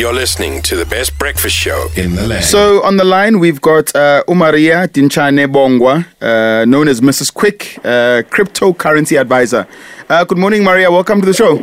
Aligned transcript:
You're 0.00 0.14
listening 0.14 0.62
to 0.62 0.76
the 0.76 0.86
best 0.86 1.18
breakfast 1.18 1.54
show 1.54 1.88
in 1.94 2.14
the 2.14 2.26
land. 2.26 2.46
So 2.46 2.82
on 2.84 2.96
the 2.96 3.04
line 3.04 3.38
we've 3.38 3.60
got 3.60 3.94
uh, 3.94 4.24
Umaria 4.26 4.88
Ditshane 4.88 5.46
Bongwe, 5.52 6.06
uh, 6.22 6.64
known 6.64 6.88
as 6.88 7.02
Mrs. 7.02 7.34
Quick, 7.34 7.76
uh, 7.84 8.22
cryptocurrency 8.30 9.20
advisor. 9.20 9.66
Uh, 10.08 10.24
good 10.24 10.38
morning, 10.38 10.64
Maria. 10.64 10.90
Welcome 10.90 11.20
to 11.20 11.26
the 11.26 11.34
show. 11.34 11.58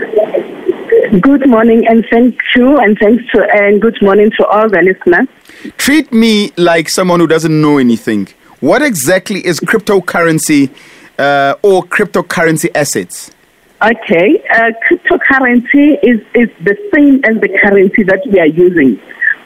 Good 1.20 1.50
morning, 1.50 1.88
and 1.88 2.06
thank 2.12 2.40
you, 2.56 2.78
and 2.78 2.96
thanks 3.00 3.24
to, 3.32 3.44
and 3.56 3.82
good 3.82 4.00
morning 4.04 4.30
to 4.38 4.46
all 4.46 4.70
the 4.70 4.84
listeners. 4.84 5.28
Treat 5.78 6.14
me 6.14 6.52
like 6.58 6.90
someone 6.90 7.20
who 7.20 7.26
doesn't 7.26 7.60
know 7.60 7.80
anything. 7.80 8.28
What 8.60 8.84
exactly 8.84 9.44
is 9.44 9.60
cryptocurrency 9.62 10.70
uh, 11.18 11.56
or 11.64 11.82
cryptocurrency 11.82 12.70
assets? 12.76 13.32
Okay, 13.80 14.44
uh, 14.50 14.72
cryptocurrency 14.90 16.00
is, 16.02 16.20
is 16.34 16.50
the 16.64 16.76
same 16.92 17.24
as 17.24 17.40
the 17.40 17.60
currency 17.62 18.02
that 18.02 18.22
we 18.26 18.40
are 18.40 18.48
using. 18.48 19.00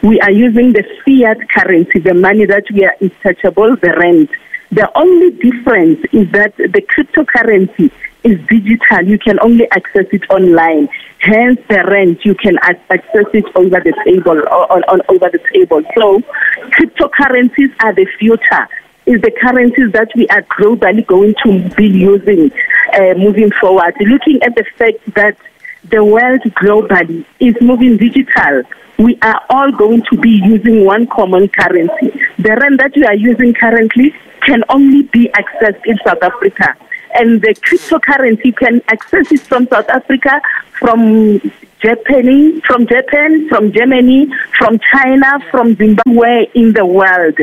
We 0.04 0.22
are 0.22 0.32
using 0.32 0.72
the 0.72 0.86
fiat 1.04 1.50
currency, 1.50 2.00
the 2.00 2.14
money 2.14 2.46
that 2.46 2.64
we 2.72 2.86
are 2.86 2.96
untouchable, 3.02 3.76
the 3.76 3.94
rand. 4.00 4.30
The 4.72 4.90
only 4.98 5.32
difference 5.32 6.00
is 6.14 6.32
that 6.32 6.56
the 6.56 6.82
cryptocurrency 6.82 7.92
is 8.24 8.40
digital. 8.48 9.04
You 9.04 9.20
can 9.20 9.38
only 9.42 9.70
access 9.72 10.06
it 10.14 10.24
online. 10.30 10.88
Hence, 11.20 11.60
the 11.68 11.84
rand 11.92 12.20
you 12.24 12.34
can 12.36 12.58
access 12.64 13.28
it 13.34 13.46
over 13.54 13.82
the 13.82 13.94
table, 14.06 14.40
on, 14.48 14.84
on 14.84 15.02
over 15.10 15.30
the 15.30 15.42
table. 15.54 15.82
So, 15.98 16.22
cryptocurrencies 16.72 17.76
are 17.84 17.94
the 17.94 18.08
future 18.18 18.70
is 19.12 19.22
the 19.22 19.32
currencies 19.32 19.92
that 19.92 20.10
we 20.16 20.28
are 20.30 20.42
globally 20.44 21.06
going 21.06 21.36
to 21.44 21.76
be 21.76 21.88
using 21.88 22.52
uh, 22.94 23.14
moving 23.16 23.52
forward. 23.60 23.94
Looking 24.00 24.42
at 24.44 24.56
the 24.56 24.66
fact 24.78 25.00
that 25.16 25.38
the 25.90 26.04
world 26.04 26.42
globally 26.62 27.26
is 27.40 27.56
moving 27.62 27.98
digital, 27.98 28.64
we 28.98 29.18
are 29.22 29.42
all 29.50 29.72
going 29.72 30.04
to 30.12 30.18
be 30.18 30.30
using 30.30 30.86
one 30.86 31.08
common 31.08 31.50
currency. 31.50 32.12
The 32.38 32.58
rand 32.62 32.80
that 32.80 32.94
we 32.96 33.04
are 33.04 33.16
using 33.16 33.54
currently 33.54 34.14
can 34.42 34.64
only 34.70 35.04
be 35.04 35.30
accessed 35.30 35.86
in 35.86 35.98
South 36.06 36.22
Africa. 36.22 36.76
And 37.14 37.42
the 37.42 37.54
cryptocurrency 37.56 38.56
can 38.56 38.82
access 38.88 39.32
it 39.32 39.42
from 39.42 39.68
South 39.68 39.90
Africa, 39.90 40.42
from 40.72 41.40
Japan, 41.82 42.62
from 42.62 42.86
Japan, 42.86 43.50
from 43.50 43.72
Germany, 43.72 44.32
from 44.58 44.80
China, 44.94 45.40
from 45.50 45.76
Zimbabwe 45.76 46.46
in 46.54 46.74
the 46.74 46.86
world. 46.86 47.38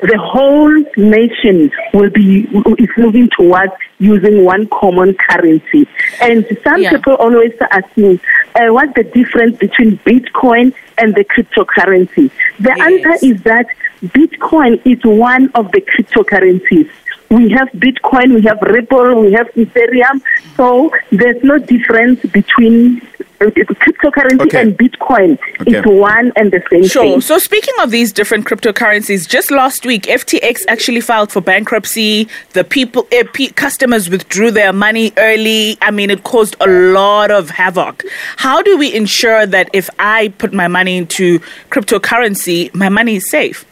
The 0.00 0.18
whole 0.18 0.74
nation 0.96 1.70
will 1.92 2.10
be 2.10 2.40
is 2.78 2.88
moving 2.96 3.30
towards 3.36 3.72
using 3.98 4.44
one 4.44 4.66
common 4.68 5.14
currency. 5.14 5.86
And 6.20 6.44
some 6.64 6.82
yeah. 6.82 6.90
people 6.90 7.14
always 7.14 7.52
ask 7.70 7.96
me, 7.96 8.20
uh, 8.56 8.72
what's 8.72 8.92
the 8.94 9.04
difference 9.04 9.56
between 9.58 9.98
Bitcoin 9.98 10.74
and 10.98 11.14
the 11.14 11.24
cryptocurrency? 11.24 12.30
The 12.58 12.74
yes. 12.76 12.80
answer 12.80 13.26
is 13.26 13.42
that 13.44 13.66
Bitcoin 14.02 14.82
is 14.84 15.02
one 15.04 15.50
of 15.54 15.70
the 15.72 15.80
cryptocurrencies. 15.80 16.90
We 17.34 17.50
have 17.50 17.68
Bitcoin, 17.70 18.34
we 18.34 18.42
have 18.42 18.60
Ripple, 18.62 19.22
we 19.22 19.32
have 19.32 19.48
Ethereum. 19.54 20.22
So 20.56 20.92
there's 21.10 21.42
no 21.42 21.58
difference 21.58 22.20
between 22.26 23.00
cryptocurrency 23.40 24.40
okay. 24.42 24.62
and 24.62 24.78
Bitcoin 24.78 25.38
okay. 25.60 25.78
is 25.78 25.84
one 25.84 26.32
and 26.36 26.52
the 26.52 26.62
same 26.70 26.86
sure. 26.86 27.02
thing. 27.02 27.20
So 27.20 27.38
speaking 27.38 27.74
of 27.80 27.90
these 27.90 28.12
different 28.12 28.46
cryptocurrencies, 28.46 29.28
just 29.28 29.50
last 29.50 29.84
week 29.84 30.04
FTX 30.04 30.60
actually 30.68 31.00
filed 31.00 31.32
for 31.32 31.40
bankruptcy. 31.40 32.28
The 32.52 32.64
people, 32.64 33.06
uh, 33.12 33.24
customers 33.56 34.08
withdrew 34.08 34.50
their 34.50 34.72
money 34.72 35.12
early. 35.16 35.76
I 35.82 35.90
mean, 35.90 36.10
it 36.10 36.24
caused 36.24 36.56
a 36.60 36.68
lot 36.68 37.30
of 37.30 37.50
havoc. 37.50 38.04
How 38.36 38.62
do 38.62 38.76
we 38.76 38.94
ensure 38.94 39.46
that 39.46 39.70
if 39.72 39.90
I 39.98 40.28
put 40.38 40.52
my 40.52 40.68
money 40.68 40.96
into 40.96 41.40
cryptocurrency, 41.70 42.72
my 42.74 42.88
money 42.88 43.16
is 43.16 43.28
safe? 43.28 43.64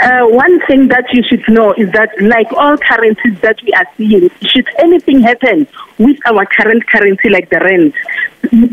Uh, 0.00 0.26
one 0.26 0.60
thing 0.66 0.88
that 0.88 1.04
you 1.12 1.22
should 1.28 1.42
know 1.48 1.72
is 1.72 1.90
that, 1.92 2.10
like 2.20 2.50
all 2.52 2.76
currencies 2.76 3.40
that 3.40 3.60
we 3.62 3.72
are 3.72 3.86
seeing, 3.96 4.30
should 4.42 4.66
anything 4.78 5.20
happen 5.20 5.66
with 5.98 6.16
our 6.26 6.46
current 6.46 6.86
currency, 6.86 7.28
like 7.28 7.50
the 7.50 7.58
rand, 7.58 7.92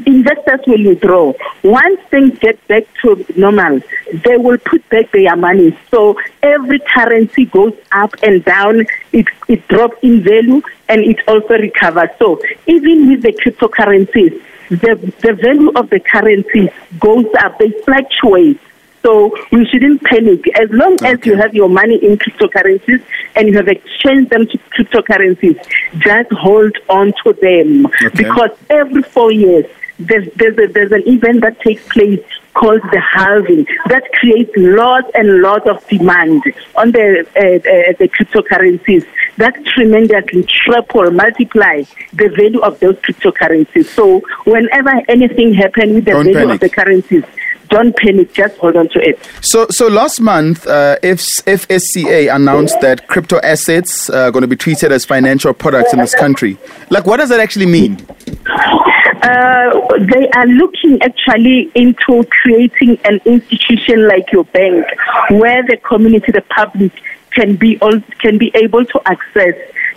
investors 0.05 0.59
will 0.67 0.83
withdraw. 0.85 1.33
Once 1.63 1.99
things 2.11 2.37
get 2.39 2.67
back 2.67 2.83
to 3.01 3.25
normal, 3.35 3.81
they 4.23 4.37
will 4.37 4.57
put 4.59 4.87
back 4.89 5.11
their 5.11 5.35
money. 5.35 5.75
So 5.89 6.15
every 6.43 6.79
currency 6.79 7.45
goes 7.45 7.73
up 7.91 8.13
and 8.21 8.45
down. 8.45 8.85
It, 9.11 9.27
it 9.47 9.67
drops 9.67 9.97
in 10.03 10.21
value 10.21 10.61
and 10.87 11.01
it 11.01 11.19
also 11.27 11.55
recovers. 11.55 12.09
So 12.19 12.39
even 12.67 13.09
with 13.09 13.23
the 13.23 13.33
cryptocurrencies, 13.33 14.41
the, 14.69 15.13
the 15.21 15.33
value 15.33 15.71
of 15.75 15.89
the 15.89 15.99
currency 15.99 16.69
goes 16.99 17.25
up. 17.39 17.57
They 17.57 17.71
fluctuate. 17.83 18.59
So 19.05 19.37
we 19.51 19.67
shouldn't 19.67 20.01
panic. 20.01 20.43
As 20.59 20.67
long 20.71 20.93
okay. 20.95 21.11
as 21.11 21.25
you 21.27 21.37
have 21.37 21.53
your 21.53 21.69
money 21.69 22.03
in 22.03 22.17
cryptocurrencies 22.17 23.03
and 23.35 23.47
you 23.47 23.53
have 23.53 23.67
exchanged 23.67 24.31
them 24.31 24.47
to 24.47 24.57
cryptocurrencies, 24.75 25.63
just 25.99 26.31
hold 26.31 26.75
on 26.89 27.13
to 27.23 27.33
them. 27.33 27.85
Okay. 27.85 28.09
Because 28.23 28.49
every 28.71 29.03
four 29.03 29.31
years, 29.31 29.65
there's, 29.99 30.27
there's, 30.33 30.57
a, 30.57 30.73
there's 30.73 30.91
an 30.91 31.07
event 31.07 31.41
that 31.41 31.61
takes 31.61 31.87
place 31.89 32.19
called 32.55 32.81
the 32.91 32.99
halving 32.99 33.65
that 33.89 34.03
creates 34.13 34.51
lots 34.55 35.07
and 35.13 35.41
lots 35.41 35.67
of 35.67 35.85
demand 35.87 36.41
on 36.75 36.91
the 36.91 37.27
uh, 37.35 37.41
uh, 37.41 37.93
the 37.99 38.07
cryptocurrencies 38.07 39.05
that 39.35 39.53
tremendously 39.65 40.41
triple 40.43 41.11
multiply 41.11 41.83
the 42.13 42.29
value 42.29 42.61
of 42.61 42.79
those 42.79 42.95
cryptocurrencies 42.95 43.85
so 43.87 44.21
whenever 44.45 44.93
anything 45.09 45.53
happens 45.53 45.95
with 45.95 46.05
the 46.05 46.11
Don't 46.11 46.23
value 46.23 46.47
panic. 46.47 46.53
of 46.53 46.59
the 46.61 46.69
currencies 46.69 47.23
don't 47.75 47.95
panic, 47.97 48.33
just 48.33 48.55
hold 48.57 48.77
on 48.77 48.87
to 48.89 48.99
it. 48.99 49.19
So, 49.41 49.67
so 49.69 49.87
last 49.87 50.21
month, 50.21 50.65
uh, 50.65 50.97
FSCA 51.01 52.33
announced 52.33 52.79
that 52.79 53.07
crypto 53.07 53.39
assets 53.41 54.09
are 54.09 54.31
going 54.31 54.43
to 54.43 54.47
be 54.47 54.55
treated 54.55 54.93
as 54.93 55.03
financial 55.03 55.53
products 55.53 55.91
in 55.91 55.99
this 55.99 56.15
country. 56.15 56.57
Like, 56.89 57.05
what 57.05 57.17
does 57.17 57.29
that 57.29 57.41
actually 57.41 57.65
mean? 57.65 57.99
Uh, 58.27 59.97
they 59.99 60.29
are 60.29 60.47
looking 60.47 61.01
actually 61.01 61.69
into 61.75 62.23
creating 62.41 62.97
an 63.03 63.19
institution 63.25 64.07
like 64.07 64.31
your 64.31 64.45
bank, 64.45 64.85
where 65.29 65.61
the 65.63 65.77
community, 65.77 66.31
the 66.31 66.43
public, 66.43 66.93
can 67.31 67.57
be 67.57 67.77
all, 67.79 67.99
can 68.19 68.37
be 68.37 68.51
able 68.55 68.85
to 68.85 69.01
access 69.05 69.55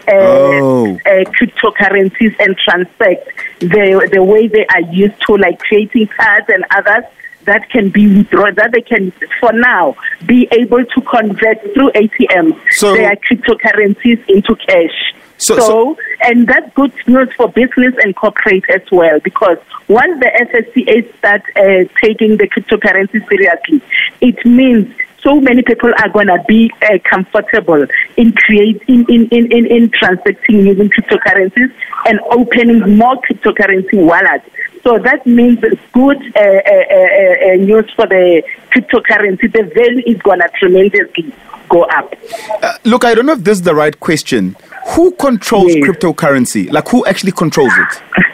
uh, 0.08 0.12
oh. 0.14 0.94
uh, 1.06 1.24
cryptocurrencies 1.36 2.34
and 2.40 2.56
transact 2.58 3.28
the 3.60 4.08
the 4.12 4.22
way 4.22 4.48
they 4.48 4.66
are 4.66 4.80
used 4.90 5.20
to, 5.26 5.36
like 5.36 5.60
creating 5.60 6.08
cards 6.08 6.46
and 6.48 6.64
others 6.70 7.04
that 7.48 7.68
can 7.70 7.88
be 7.88 8.18
withdrawn, 8.18 8.54
that 8.56 8.72
they 8.72 8.82
can, 8.82 9.12
for 9.40 9.52
now, 9.52 9.96
be 10.26 10.46
able 10.52 10.84
to 10.84 11.00
convert 11.00 11.60
through 11.74 11.90
ATMs 11.92 12.58
so, 12.72 12.94
their 12.94 13.16
cryptocurrencies 13.16 14.22
into 14.28 14.54
cash. 14.56 15.14
So, 15.38 15.56
so, 15.56 15.60
so, 15.60 15.96
and 16.22 16.46
that's 16.46 16.72
good 16.74 16.92
news 17.06 17.32
for 17.36 17.48
business 17.48 17.94
and 18.02 18.14
corporate 18.14 18.64
as 18.68 18.82
well, 18.90 19.20
because 19.20 19.58
once 19.86 20.20
the 20.20 20.30
FSCA 20.52 21.16
start 21.18 21.42
uh, 21.56 21.90
taking 22.02 22.36
the 22.36 22.48
cryptocurrency 22.48 23.26
seriously, 23.28 23.80
it 24.20 24.44
means 24.44 24.94
so 25.28 25.40
many 25.40 25.62
people 25.62 25.92
are 25.98 26.08
going 26.08 26.28
to 26.28 26.42
be 26.48 26.72
uh, 26.82 26.98
comfortable 27.04 27.86
in 28.16 28.32
creating, 28.32 29.04
in, 29.08 29.28
in, 29.28 29.52
in, 29.52 29.66
in 29.66 29.90
transacting 29.90 30.66
using 30.66 30.88
cryptocurrencies 30.88 31.70
and 32.06 32.18
opening 32.30 32.96
more 32.96 33.16
cryptocurrency 33.16 34.02
wallets 34.02 34.48
so 34.84 34.98
that 34.98 35.26
means 35.26 35.58
good 35.92 36.16
uh, 36.34 36.40
uh, 36.40 36.84
uh, 36.90 37.52
uh, 37.52 37.54
news 37.56 37.90
for 37.94 38.06
the 38.06 38.42
cryptocurrency. 38.70 39.52
The 39.52 39.64
value 39.74 40.02
is 40.06 40.16
going 40.22 40.38
to 40.38 40.48
tremendously 40.58 41.34
go 41.68 41.82
up. 41.82 42.14
Uh, 42.62 42.78
look, 42.84 43.04
I 43.04 43.14
don't 43.14 43.26
know 43.26 43.32
if 43.32 43.44
this 43.44 43.58
is 43.58 43.62
the 43.62 43.74
right 43.74 43.98
question. 43.98 44.56
Who 44.90 45.10
controls 45.12 45.74
yes. 45.74 45.84
cryptocurrency? 45.84 46.72
Like, 46.72 46.88
who 46.88 47.04
actually 47.04 47.32
controls 47.32 47.72
it? 47.76 48.02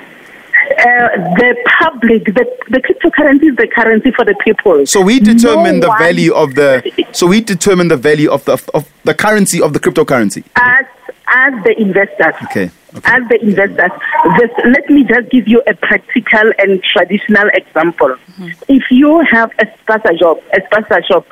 Uh, 0.65 1.35
the 1.37 1.57
public, 1.81 2.25
the, 2.25 2.45
the 2.71 2.81
cryptocurrency 2.81 3.51
is 3.51 3.57
the 3.57 3.69
currency 3.69 4.11
for 4.11 4.25
the 4.25 4.35
people. 4.45 4.87
So 4.87 5.01
we 5.01 5.21
determine 5.21 5.81
no 5.81 5.89
the 5.89 5.97
value 5.99 6.33
of 6.35 6.55
the. 6.55 6.83
So 7.13 7.27
we 7.27 7.41
determine 7.41 7.89
the 7.89 7.97
value 7.97 8.31
of 8.31 8.45
the 8.45 8.53
of, 8.73 8.89
the 9.05 9.15
currency 9.15 9.61
of 9.61 9.73
the 9.73 9.81
cryptocurrency. 9.81 10.45
As 10.57 10.87
as 11.27 11.53
the 11.65 11.75
investors. 11.81 12.35
Okay. 12.45 12.71
okay. 12.95 13.13
As 13.13 13.29
the 13.29 13.39
investors, 13.43 13.91
this, 14.39 14.51
let 14.65 14.89
me 14.91 15.05
just 15.05 15.31
give 15.31 15.49
you 15.49 15.63
a 15.67 15.75
practical 15.75 16.53
and 16.59 16.83
traditional 16.83 17.49
example. 17.55 18.09
Mm-hmm. 18.09 18.49
If 18.69 18.91
you 18.91 19.21
have 19.31 19.51
a 19.59 19.67
spaza 19.67 20.19
shop, 20.19 20.43
a 20.53 20.61
spaza 20.61 21.05
shop, 21.07 21.27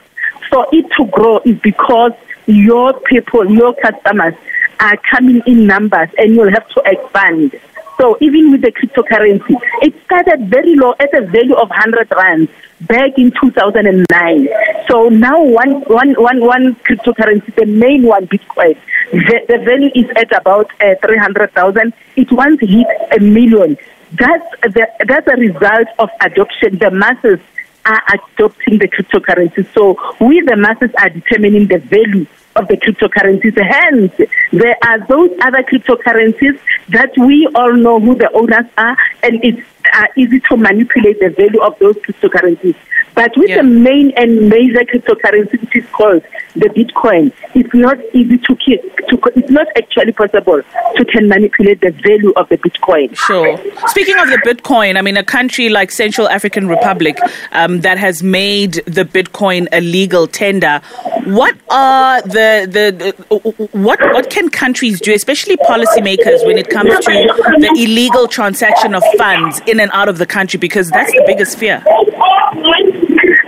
for 0.50 0.66
it 0.72 0.90
to 0.96 1.06
grow 1.06 1.38
is 1.44 1.58
because 1.60 2.12
your 2.46 2.98
people, 3.00 3.50
your 3.50 3.74
customers 3.74 4.34
are 4.80 4.96
coming 5.10 5.42
in 5.46 5.66
numbers 5.66 6.08
and 6.18 6.34
you'll 6.34 6.50
have 6.50 6.68
to 6.70 6.82
expand. 6.84 7.58
So 8.02 8.18
even 8.20 8.50
with 8.50 8.62
the 8.62 8.72
cryptocurrency, 8.72 9.54
it 9.80 9.94
started 10.06 10.48
very 10.50 10.74
low 10.74 10.92
at 10.98 11.14
a 11.14 11.20
value 11.20 11.54
of 11.54 11.68
100 11.68 12.10
rands 12.10 12.50
back 12.80 13.16
in 13.16 13.30
2009. 13.40 14.48
So 14.88 15.08
now 15.08 15.40
one, 15.40 15.82
one, 15.82 16.14
one, 16.14 16.40
one 16.40 16.74
cryptocurrency, 16.84 17.54
the 17.54 17.64
main 17.64 18.02
one, 18.02 18.26
Bitcoin, 18.26 18.76
the, 19.12 19.44
the 19.46 19.58
value 19.58 19.92
is 19.94 20.10
at 20.16 20.32
about 20.36 20.68
uh, 20.80 20.96
300,000. 21.00 21.92
It 22.16 22.32
once 22.32 22.58
hit 22.60 22.88
a 23.16 23.20
million. 23.20 23.78
That's, 24.14 24.50
the, 24.62 24.88
that's 25.06 25.28
a 25.28 25.36
result 25.36 25.86
of 26.00 26.10
adoption. 26.22 26.78
The 26.78 26.90
masses 26.90 27.38
are 27.86 28.02
adopting 28.14 28.78
the 28.78 28.88
cryptocurrency. 28.88 29.64
So 29.74 29.96
we, 30.18 30.40
the 30.40 30.56
masses, 30.56 30.90
are 31.00 31.08
determining 31.08 31.68
the 31.68 31.78
value 31.78 32.26
of 32.56 32.68
the 32.68 32.76
cryptocurrencies. 32.76 33.58
Hence, 33.60 34.12
there 34.52 34.76
are 34.84 34.98
those 35.06 35.30
other 35.42 35.62
cryptocurrencies 35.62 36.58
that 36.90 37.10
we 37.18 37.48
all 37.54 37.72
know 37.72 38.00
who 38.00 38.14
the 38.14 38.30
owners 38.32 38.66
are, 38.78 38.96
and 39.22 39.42
it's 39.42 39.60
uh, 39.94 40.04
easy 40.16 40.40
to 40.40 40.56
manipulate 40.56 41.18
the 41.20 41.30
value 41.30 41.60
of 41.60 41.78
those 41.78 41.96
cryptocurrencies. 41.96 42.76
But 43.14 43.36
with 43.36 43.50
Yeah. 43.50 43.56
the 43.58 43.64
main 43.64 44.12
and 44.16 44.48
major 44.48 44.80
cryptocurrency, 44.80 45.60
which 45.60 45.76
is 45.76 45.86
called 45.92 46.22
the 46.54 46.68
Bitcoin, 46.68 47.32
it's 47.54 47.74
not 47.74 47.98
easy 48.14 48.38
to 48.38 48.56
keep. 48.56 48.80
To, 49.08 49.18
it's 49.36 49.50
not 49.50 49.66
actually 49.76 50.12
possible 50.12 50.62
to 50.96 51.04
can 51.04 51.28
manipulate 51.28 51.80
the 51.80 51.90
value 51.90 52.32
of 52.36 52.48
the 52.48 52.56
Bitcoin. 52.58 53.14
Sure. 53.16 53.58
Speaking 53.88 54.16
of 54.18 54.28
the 54.28 54.40
Bitcoin, 54.46 54.96
I 54.96 55.02
mean, 55.02 55.16
a 55.16 55.24
country 55.24 55.68
like 55.68 55.90
Central 55.90 56.28
African 56.28 56.68
Republic 56.68 57.18
um, 57.52 57.80
that 57.82 57.98
has 57.98 58.22
made 58.22 58.74
the 58.86 59.04
Bitcoin 59.04 59.68
a 59.72 59.80
legal 59.80 60.26
tender. 60.26 60.80
What 61.24 61.56
are 61.70 62.20
the, 62.22 62.66
the 62.68 63.14
the 63.14 63.68
what 63.72 64.00
what 64.00 64.28
can 64.30 64.48
countries 64.48 65.00
do, 65.00 65.14
especially 65.14 65.56
policymakers, 65.56 66.44
when 66.44 66.58
it 66.58 66.68
comes 66.68 66.90
to 66.90 67.10
the 67.58 67.70
illegal 67.78 68.26
transaction 68.26 68.94
of 68.94 69.04
funds 69.16 69.60
in 69.66 69.78
and 69.78 69.90
out 69.92 70.08
of 70.08 70.18
the 70.18 70.26
country? 70.26 70.58
Because 70.58 70.90
that's 70.90 71.12
the 71.12 71.22
biggest 71.26 71.58
fear. 71.58 71.82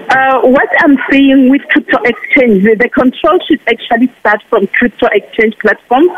Uh, 0.09 0.41
what 0.43 0.69
I'm 0.79 0.97
saying 1.11 1.51
with 1.51 1.63
crypto 1.69 1.99
exchange, 2.05 2.63
the, 2.63 2.89
control 2.89 3.39
should 3.49 3.61
actually 3.67 4.13
start 4.21 4.43
from 4.49 4.69
crypto 4.69 5.09
exchange 5.11 5.59
platforms 5.59 6.11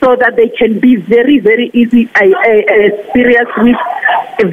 so 0.00 0.16
that 0.16 0.36
they 0.36 0.48
can 0.48 0.78
be 0.78 0.96
very, 0.96 1.38
very 1.38 1.70
easy, 1.72 2.10
uh, 2.14 2.24
uh, 2.24 2.26
uh, 2.26 3.12
serious 3.14 3.48
with 3.58 3.76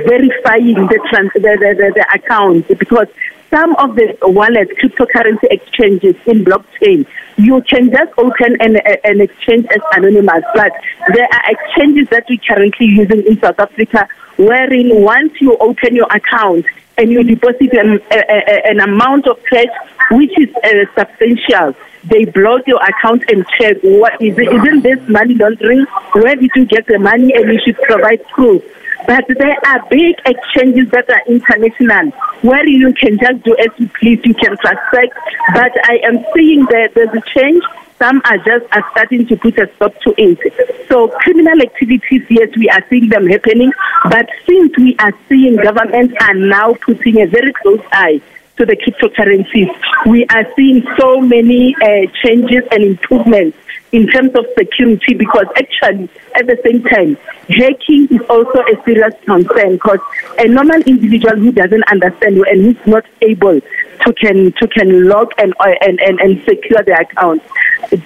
verifying 0.08 0.76
the, 0.88 1.00
trans- 1.10 1.34
the, 1.34 1.42
the, 1.42 1.76
the, 1.76 1.92
the 1.96 2.06
account 2.14 2.68
because 2.80 3.08
some 3.56 3.74
of 3.78 3.96
the 3.96 4.18
wallets, 4.24 4.72
cryptocurrency 4.82 5.48
exchanges 5.50 6.16
in 6.26 6.44
blockchain, 6.44 7.08
you 7.38 7.62
can 7.70 7.90
just 7.90 8.12
open 8.18 8.58
an, 8.60 8.76
an 9.06 9.22
exchange 9.22 9.66
as 9.68 9.82
anonymous, 9.94 10.44
but 10.54 10.74
there 11.14 11.28
are 11.32 11.44
exchanges 11.52 12.10
that 12.10 12.26
we're 12.30 12.38
currently 12.46 12.88
using 12.88 13.26
in 13.26 13.40
South 13.40 13.60
Africa 13.60 14.10
wherein 14.36 15.02
once 15.02 15.32
you 15.40 15.56
open 15.58 15.96
your 15.96 16.08
account 16.14 16.66
and 16.98 17.10
you 17.10 17.24
deposit 17.24 17.72
an, 17.74 18.02
a, 18.12 18.18
a, 18.18 18.72
an 18.72 18.80
amount 18.82 19.28
of 19.28 19.40
cash 19.50 19.68
which 20.12 20.38
is 20.38 20.54
uh, 20.58 20.86
substantial, 20.94 21.76
they 22.04 22.26
block 22.26 22.62
your 22.68 22.82
account 22.84 23.24
and 23.30 23.46
check 23.58 23.78
what 23.84 24.22
is 24.22 24.38
it, 24.38 24.52
isn't 24.54 24.82
this 24.82 25.00
money 25.08 25.36
laundering? 25.36 25.86
Where 26.12 26.36
did 26.36 26.52
you 26.56 26.66
get 26.66 26.88
the 26.88 27.00
money? 27.00 27.34
And 27.34 27.52
you 27.54 27.60
should 27.66 27.78
provide 27.78 28.24
proof. 28.28 28.64
But 29.08 29.26
there 29.28 29.58
are 29.66 29.86
big 29.90 30.16
exchanges 30.26 30.90
that 30.92 31.10
are 31.10 31.22
international 31.28 32.12
where 32.42 32.68
you 32.68 32.94
can 32.94 33.20
just 33.20 33.44
do 33.44 33.56
as 33.58 33.68
you 33.78 33.90
please, 34.00 34.20
you 34.24 34.34
can 34.34 34.58
transact. 34.58 35.14
But 35.54 35.72
I 35.90 36.00
am 36.04 36.26
seeing 36.34 36.66
that 36.66 36.92
there's 36.96 37.14
a 37.14 37.22
change. 37.22 37.64
Some 37.98 38.22
are 38.26 38.38
just 38.40 38.66
are 38.74 38.86
starting 38.92 39.26
to 39.28 39.38
put 39.38 39.58
a 39.58 39.70
stop 39.76 39.94
to 40.02 40.14
it. 40.18 40.88
So 40.90 41.08
criminal 41.20 41.62
activities, 41.62 42.24
yes, 42.30 42.50
we 42.58 42.70
are 42.70 42.84
seeing 42.90 43.10
them 43.10 43.28
happening. 43.28 43.72
But 44.04 44.28
since 44.46 44.78
we 44.78 44.98
are 44.98 45.14
seeing 45.30 45.56
governments 45.56 46.14
are 46.22 46.34
now 46.34 46.74
putting 46.74 47.22
a 47.22 47.26
very 47.26 47.54
close 47.54 47.82
eye 47.92 48.22
to 48.58 48.66
the 48.66 48.76
cryptocurrencies, 48.76 49.70
we 50.06 50.26
are 50.28 50.46
seeing 50.56 50.86
so 50.98 51.20
many 51.20 51.76
uh, 51.76 52.08
changes 52.24 52.64
and 52.72 52.84
improvements 52.84 53.58
in 53.92 54.08
terms 54.08 54.32
of 54.36 54.46
security 54.58 55.14
because 55.14 55.46
actually 55.56 56.10
at 56.36 56.48
the 56.48 56.60
same 56.66 56.84
time 56.84 57.16
hacking 57.48 58.08
is 58.12 58.22
also 58.30 58.60
a 58.60 58.84
serious 58.84 59.14
concern 59.26 59.74
because 59.74 60.00
a 60.40 60.48
normal 60.48 60.82
individual 60.82 61.36
who 61.38 61.52
doesn't 61.52 61.84
understand 61.92 62.38
and 62.38 62.62
who's 62.62 62.88
not 62.88 63.06
able 63.22 63.60
to 63.62 64.14
can 64.14 64.52
to 64.54 64.68
can 64.68 65.08
log 65.08 65.32
and 65.38 65.54
uh, 65.60 65.72
and, 65.82 66.00
and, 66.02 66.20
and 66.20 66.44
secure 66.44 66.82
their 66.84 67.00
account 67.02 67.42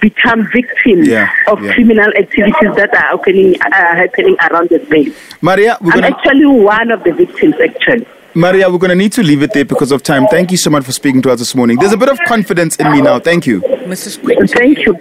become 0.00 0.46
victims 0.52 1.08
Yeah, 1.08 1.28
of 1.48 1.62
yeah. 1.62 1.72
criminal 1.74 2.10
activities 2.16 2.74
that 2.76 2.90
are 2.94 3.16
happening 3.16 3.60
uh, 3.60 3.70
happening 3.72 4.36
around 4.48 4.68
the 4.68 4.84
space. 4.86 5.16
Maria, 5.40 5.76
we're 5.80 5.92
I'm 5.92 6.00
gonna 6.00 6.14
actually 6.16 6.46
one 6.46 6.90
of 6.90 7.02
the 7.02 7.12
victims 7.12 7.54
actually. 7.60 8.06
Maria, 8.34 8.70
we're 8.70 8.78
gonna 8.78 8.94
need 8.94 9.12
to 9.12 9.22
leave 9.22 9.42
it 9.42 9.52
there 9.52 9.64
because 9.64 9.90
of 9.92 10.02
time. 10.02 10.26
Thank 10.28 10.50
you 10.50 10.56
so 10.56 10.70
much 10.70 10.84
for 10.84 10.92
speaking 10.92 11.22
to 11.22 11.30
us 11.32 11.38
this 11.40 11.54
morning. 11.54 11.78
There's 11.78 11.92
a 11.92 11.96
bit 11.96 12.08
of 12.08 12.18
confidence 12.26 12.76
in 12.76 12.90
me 12.92 13.00
now. 13.00 13.18
Thank 13.18 13.46
you. 13.46 13.60
Mrs. 13.60 14.22
Quick. 14.22 14.38
Thank 14.50 14.78
you. 14.86 14.94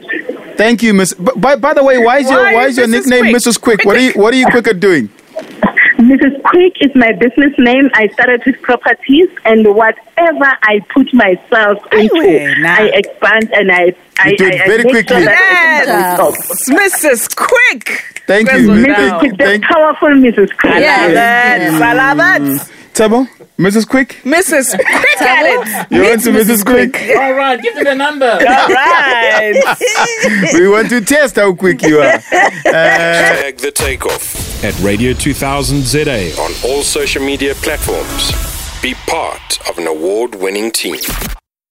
Thank 0.57 0.83
you, 0.83 0.93
Miss. 0.93 1.13
By, 1.13 1.55
by 1.55 1.73
the 1.73 1.83
way, 1.83 1.97
why 1.99 2.17
is 2.19 2.29
your 2.29 2.39
Why 2.43 2.53
why 2.53 2.65
is 2.67 2.77
your 2.77 2.87
Mrs. 2.87 2.91
nickname 2.91 3.23
Quick? 3.25 3.35
Mrs. 3.35 3.61
Quick? 3.61 3.85
What 3.85 3.95
are 3.97 4.01
you 4.01 4.11
what 4.13 4.33
are 4.33 4.37
you 4.37 4.47
quick 4.47 4.67
at 4.67 4.79
doing? 4.79 5.09
Mrs. 5.97 6.41
Quick 6.43 6.73
is 6.81 6.91
my 6.95 7.11
business 7.13 7.53
name. 7.57 7.89
I 7.93 8.07
started 8.07 8.41
with 8.45 8.61
properties, 8.61 9.27
and 9.45 9.65
whatever 9.75 10.57
I 10.63 10.79
put 10.93 11.13
myself 11.13 11.77
into, 11.91 12.15
Aiwe. 12.15 12.65
I 12.65 12.85
expand 12.93 13.51
and 13.53 13.71
I. 13.71 13.93
I, 14.21 14.29
You 14.31 14.37
do 14.37 14.45
it 14.47 14.55
I, 14.61 14.63
I 14.63 14.67
very 14.67 14.83
quickly. 14.83 15.15
Sure 15.17 15.25
that 15.25 16.23
Yes. 16.29 16.69
Mrs. 16.69 17.35
Quick. 17.35 18.21
Thank 18.27 18.51
you, 18.51 18.57
Mrs. 18.69 18.85
down. 18.85 18.85
Mrs. 18.85 19.19
Quick, 19.19 19.37
the 19.37 19.59
powerful 19.67 20.09
Mrs. 20.09 20.57
Quick. 20.57 20.73
I 20.73 20.79
love 20.79 21.11
Yes. 21.11 21.81
I 21.81 21.93
love 21.93 22.17
that. 22.17 22.71
Thabo, 22.99 23.29
Mrs. 23.57 23.87
Quick. 23.87 24.19
Mrs. 24.23 24.75
Quick 24.75 25.21
at 25.21 25.45
it. 25.45 25.87
You 25.89 26.01
want 26.01 26.21
to 26.23 26.31
Mrs. 26.31 26.65
Quick? 26.65 26.95
All 27.17 27.31
right, 27.33 27.61
give 27.61 27.73
me 27.75 27.83
the 27.83 27.95
number. 27.95 28.25
All 28.29 28.67
right. 28.67 29.53
we 30.53 30.67
want 30.67 30.89
to 30.89 30.99
test 30.99 31.37
how 31.37 31.55
quick 31.55 31.81
you 31.81 31.99
are. 31.99 32.15
Uh, 32.15 32.21
Tag 32.65 33.57
the 33.59 33.71
takeoff 33.71 34.61
at 34.65 34.77
Radio 34.81 35.13
2000 35.13 35.81
ZA 35.83 36.37
on 36.41 36.51
all 36.65 36.83
social 36.83 37.23
media 37.23 37.55
platforms. 37.55 38.33
Be 38.81 38.95
part 39.07 39.65
of 39.69 39.77
an 39.77 39.87
award 39.87 40.35
winning 40.35 40.69
team. 40.69 40.99